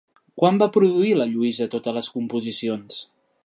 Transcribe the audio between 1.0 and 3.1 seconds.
Lluïsa totes les composicions?